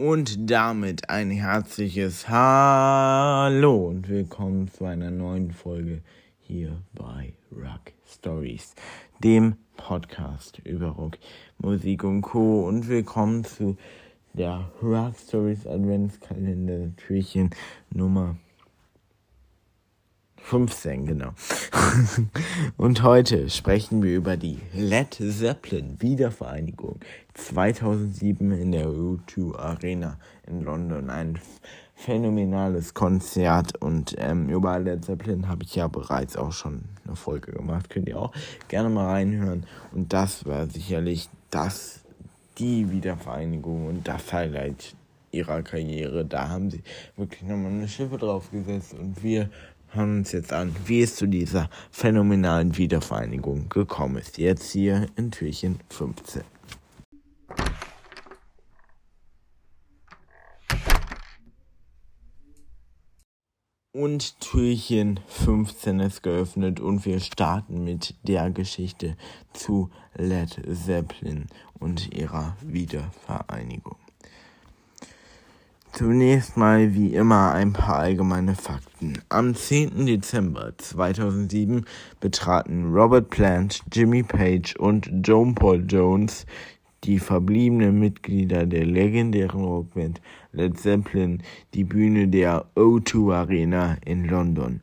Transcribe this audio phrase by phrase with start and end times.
[0.00, 6.02] Und damit ein herzliches Hallo und willkommen zu einer neuen Folge
[6.38, 8.76] hier bei Rock Stories,
[9.24, 11.18] dem Podcast über Rock,
[11.58, 12.68] Musik und Co.
[12.68, 13.76] Und willkommen zu
[14.34, 17.50] der Rock Stories Adventskalender Türchen
[17.90, 18.36] Nummer
[20.42, 21.30] 15, genau.
[22.76, 27.00] Und heute sprechen wir über die Led Zeppelin Wiedervereinigung
[27.34, 31.10] 2007 in der U2 Arena in London.
[31.10, 31.38] Ein
[31.94, 37.52] phänomenales Konzert und ähm, über Led Zeppelin habe ich ja bereits auch schon eine Folge
[37.52, 37.90] gemacht.
[37.90, 38.32] Könnt ihr auch
[38.68, 39.64] gerne mal reinhören.
[39.92, 42.04] Und das war sicherlich das,
[42.58, 44.94] die Wiedervereinigung und das Highlight
[45.32, 46.24] ihrer Karriere.
[46.24, 46.82] Da haben sie
[47.16, 49.50] wirklich nochmal eine Schiffe draufgesetzt und wir
[49.92, 54.38] hören uns jetzt an, wie es zu dieser phänomenalen Wiedervereinigung gekommen ist.
[54.38, 56.42] Jetzt hier in Türchen 15.
[63.92, 69.16] Und Türchen 15 ist geöffnet und wir starten mit der Geschichte
[69.52, 71.46] zu Led Zeppelin
[71.80, 73.96] und ihrer Wiedervereinigung.
[75.92, 79.20] Zunächst mal wie immer ein paar allgemeine Fakten.
[79.30, 80.06] Am 10.
[80.06, 81.86] Dezember 2007
[82.20, 86.46] betraten Robert Plant, Jimmy Page und Joan Paul Jones,
[87.04, 90.20] die verbliebenen Mitglieder der legendären Rockband
[90.52, 91.42] Led Zeppelin,
[91.74, 94.80] die Bühne der O2 Arena in London.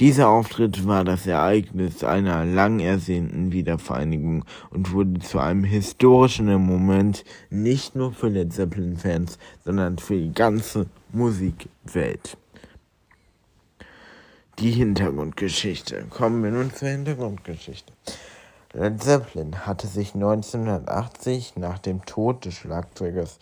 [0.00, 7.24] Dieser Auftritt war das Ereignis einer lang ersehnten Wiedervereinigung und wurde zu einem historischen Moment
[7.50, 12.36] nicht nur für Led Zeppelin-Fans, sondern für die ganze Musikwelt.
[14.58, 16.06] Die Hintergrundgeschichte.
[16.10, 17.92] Kommen wir nun zur Hintergrundgeschichte.
[18.74, 23.38] Led Zeppelin hatte sich 1980 nach dem Tod des Schlagzeugers,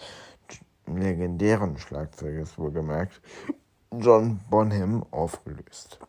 [0.86, 3.20] legendären Schlagzeugers wohlgemerkt,
[3.92, 6.00] John Bonham aufgelöst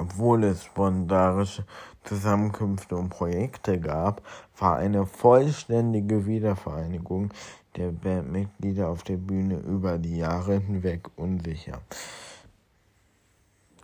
[0.00, 1.64] obwohl es spontanische
[2.04, 4.22] Zusammenkünfte und Projekte gab,
[4.58, 7.30] war eine vollständige Wiedervereinigung
[7.76, 11.80] der Bandmitglieder auf der Bühne über die Jahre hinweg unsicher.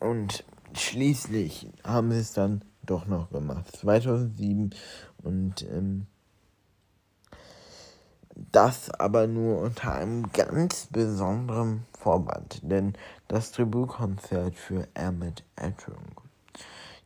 [0.01, 0.45] Und
[0.75, 3.77] schließlich haben sie es dann doch noch gemacht.
[3.77, 4.71] 2007
[5.23, 6.07] und ähm,
[8.53, 12.93] das aber nur unter einem ganz besonderen Vorband, denn
[13.29, 15.95] das Tributkonzert für Emmett Etting.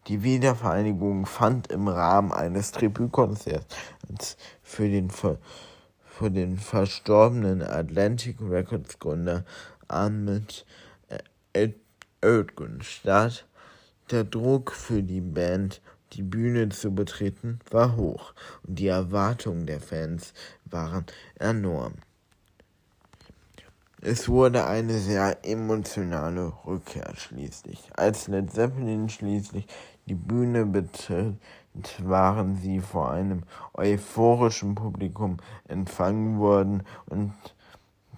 [0.09, 9.45] Die Wiedervereinigung fand im Rahmen eines Tributkonzerts für den, für den verstorbenen Atlantic Records Gründer
[9.87, 10.65] Ahmed
[11.53, 13.47] Erdogan statt.
[14.11, 15.81] Der Druck für die Band
[16.15, 18.35] die Bühne zu betreten war hoch
[18.67, 20.35] und die Erwartungen der Fans
[20.65, 21.07] waren
[21.39, 21.95] enorm.
[24.01, 27.91] Es wurde eine sehr emotionale Rückkehr schließlich.
[27.97, 29.67] Als Led Zeppelin schließlich
[30.07, 31.37] die Bühne betritt,
[32.03, 33.45] waren sie vor einem
[33.75, 35.37] euphorischen Publikum
[35.69, 37.33] empfangen worden und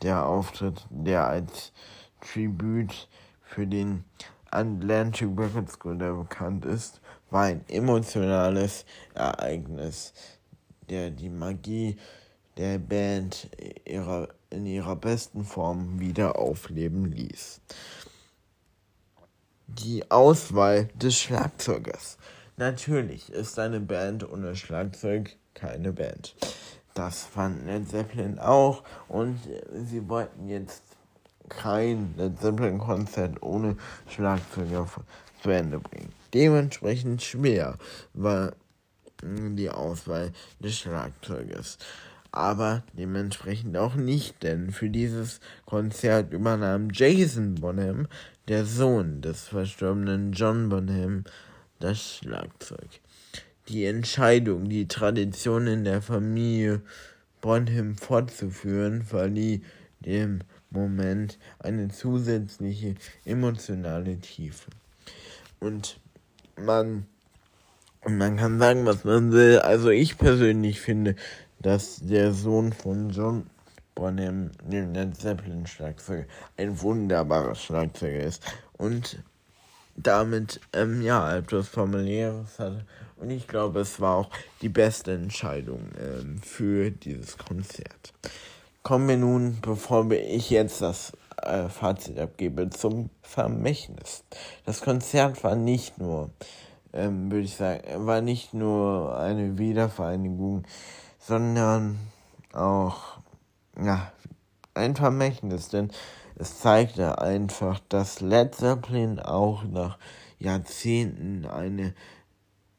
[0.02, 1.72] der Auftritt, der als
[2.22, 3.08] Tribut
[3.42, 4.04] für den
[4.52, 7.00] Atlantic Records Gründer bekannt ist,
[7.30, 8.84] war ein emotionales
[9.14, 10.12] Ereignis,
[10.88, 11.96] der die Magie
[12.56, 13.48] der Band
[13.86, 17.60] ihrer, in ihrer besten Form wieder aufleben ließ.
[19.68, 22.18] Die Auswahl des Schlagzeugers.
[22.58, 26.36] Natürlich ist eine Band ohne Schlagzeug keine Band.
[26.94, 29.38] Das fand Led Zeppelin auch und
[29.72, 30.82] sie wollten jetzt
[31.48, 33.76] kein Led Zeppelin-Konzert ohne
[34.08, 34.86] Schlagzeuger
[35.42, 36.12] zu Ende bringen.
[36.34, 37.76] Dementsprechend schwer
[38.14, 38.52] war
[39.22, 41.78] die Auswahl des Schlagzeugers.
[42.32, 48.08] Aber dementsprechend auch nicht, denn für dieses Konzert übernahm Jason Bonham,
[48.48, 51.24] der Sohn des verstorbenen John Bonham,
[51.78, 52.88] das Schlagzeug.
[53.68, 56.80] Die Entscheidung, die Tradition in der Familie
[57.42, 59.62] Bonham fortzuführen, verlieh
[60.02, 60.40] dem
[60.70, 62.94] Moment eine zusätzliche
[63.24, 64.70] emotionale Tiefe.
[65.60, 65.98] Und
[66.56, 67.06] man,
[68.06, 69.58] man kann sagen, was man will.
[69.60, 71.16] Also ich persönlich finde,
[71.60, 73.46] dass der Sohn von John
[73.94, 76.24] Bonham, dem Led Zeppelin Schlagzeuger,
[76.56, 78.42] ein wunderbarer Schlagzeuger ist
[78.78, 79.22] und
[79.96, 82.86] damit ähm, ja etwas familiäres hatte.
[83.16, 84.30] Und ich glaube, es war auch
[84.62, 88.12] die beste Entscheidung ähm, für dieses Konzert.
[88.82, 94.24] Kommen wir nun, bevor ich jetzt das äh, Fazit abgebe, zum Vermächtnis.
[94.64, 96.30] Das Konzert war nicht nur,
[96.92, 100.64] ähm, würde ich sagen, war nicht nur eine Wiedervereinigung,
[101.20, 102.00] sondern
[102.52, 103.18] auch
[103.80, 104.10] ja,
[104.74, 105.92] ein Vermächtnis, denn
[106.34, 109.96] es zeigte einfach, dass Led Zeppelin auch nach
[110.40, 111.94] Jahrzehnten eine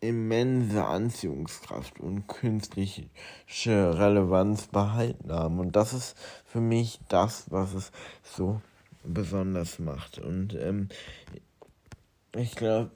[0.04, 3.10] immense Anziehungskraft und künstliche
[3.66, 5.60] Relevanz behalten haben.
[5.60, 7.92] Und das ist für mich das, was es
[8.24, 8.62] so
[9.04, 10.20] besonders macht.
[10.20, 10.90] Und ähm,
[12.36, 12.92] ich glaube,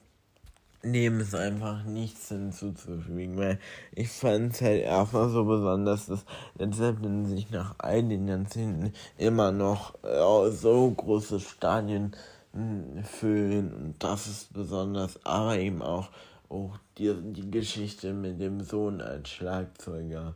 [0.83, 3.60] dem ist einfach nichts hinzuzufügen, weil
[3.94, 6.25] ich fand es halt erstmal so besonders, dass
[6.57, 12.15] Led Zeppelin sich nach all den Jahrzehnten immer noch äh, so große Stadien
[12.53, 16.10] äh, füllen und das ist besonders, aber eben auch
[16.49, 20.35] auch die, die Geschichte mit dem Sohn als Schlagzeuger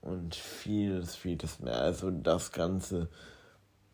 [0.00, 1.80] und vieles, vieles mehr.
[1.80, 3.08] Also das Ganze,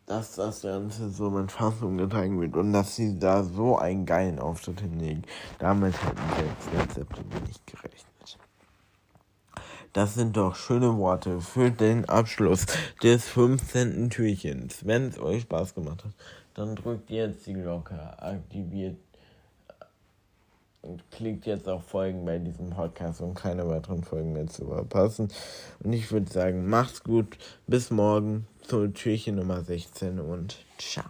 [0.05, 4.39] dass das Ganze so mit Fassung getragen wird und dass sie da so einen geilen
[4.39, 5.23] Auftritt hinlegen,
[5.59, 8.05] damit hätten selbst Led Zeppelin nicht gerechnet.
[9.93, 12.65] Das sind doch schöne Worte für den Abschluss
[13.01, 14.09] des 15.
[14.09, 14.85] Türchens.
[14.85, 16.11] Wenn es euch Spaß gemacht hat,
[16.53, 18.97] dann drückt jetzt die Glocke, aktiviert
[21.11, 25.29] klickt jetzt auf Folgen bei diesem Podcast, um keine weiteren Folgen mehr zu verpassen.
[25.83, 27.37] Und ich würde sagen, macht's gut,
[27.67, 31.05] bis morgen zur Türchen Nummer 16 und ciao.